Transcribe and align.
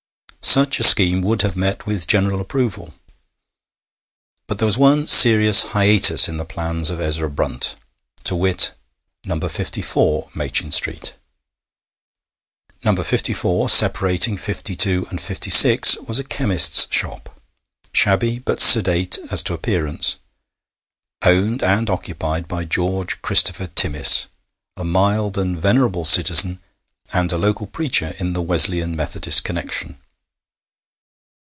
Such 0.43 0.79
a 0.79 0.83
scheme 0.83 1.21
would 1.21 1.43
have 1.43 1.55
met 1.55 1.85
with 1.85 2.07
general 2.07 2.41
approval. 2.41 2.95
But 4.47 4.57
there 4.57 4.65
was 4.65 4.77
one 4.77 5.05
serious 5.05 5.61
hiatus 5.65 6.27
in 6.27 6.37
the 6.37 6.45
plans 6.45 6.89
of 6.89 6.99
Ezra 6.99 7.29
Brunt 7.29 7.75
to 8.23 8.35
wit, 8.35 8.73
No. 9.23 9.39
54, 9.39 10.29
Machin 10.33 10.71
Street. 10.71 11.15
No. 12.83 12.95
54, 12.95 13.69
separating 13.69 14.35
52 14.35 15.05
and 15.11 15.21
56, 15.21 15.97
was 16.07 16.17
a 16.17 16.23
chemist's 16.23 16.87
shop, 16.89 17.39
shabby 17.93 18.39
but 18.39 18.59
sedate 18.59 19.19
as 19.29 19.43
to 19.43 19.53
appearance, 19.53 20.17
owned 21.21 21.61
and 21.61 21.87
occupied 21.87 22.47
by 22.47 22.65
George 22.65 23.21
Christopher 23.21 23.67
Timmis, 23.67 24.25
a 24.75 24.83
mild 24.83 25.37
and 25.37 25.55
venerable 25.57 26.03
citizen, 26.03 26.59
and 27.13 27.31
a 27.31 27.37
local 27.37 27.67
preacher 27.67 28.15
in 28.17 28.33
the 28.33 28.41
Wesleyan 28.41 28.95
Methodist 28.95 29.43
Connexion. 29.43 29.99